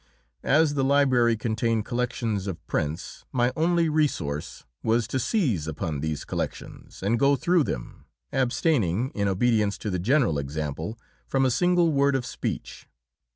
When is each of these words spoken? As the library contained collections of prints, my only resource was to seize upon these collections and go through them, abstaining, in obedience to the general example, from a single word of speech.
As 0.41 0.73
the 0.73 0.83
library 0.83 1.37
contained 1.37 1.85
collections 1.85 2.47
of 2.47 2.65
prints, 2.65 3.23
my 3.31 3.53
only 3.55 3.87
resource 3.87 4.63
was 4.81 5.05
to 5.05 5.19
seize 5.19 5.67
upon 5.67 5.99
these 5.99 6.25
collections 6.25 7.03
and 7.03 7.19
go 7.19 7.35
through 7.35 7.65
them, 7.65 8.05
abstaining, 8.33 9.11
in 9.11 9.27
obedience 9.27 9.77
to 9.77 9.91
the 9.91 9.99
general 9.99 10.39
example, 10.39 10.97
from 11.27 11.45
a 11.45 11.51
single 11.51 11.91
word 11.91 12.15
of 12.15 12.25
speech. 12.25 12.87